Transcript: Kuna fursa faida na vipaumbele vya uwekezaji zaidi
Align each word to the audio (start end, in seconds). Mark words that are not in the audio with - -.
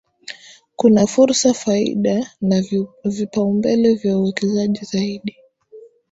Kuna 0.75 1.07
fursa 1.07 1.53
faida 1.53 2.27
na 2.41 2.63
vipaumbele 3.05 3.93
vya 3.95 4.17
uwekezaji 4.17 4.85
zaidi 4.85 5.35